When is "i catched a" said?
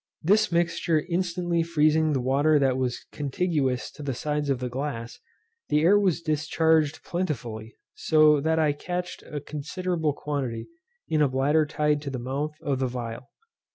8.57-9.39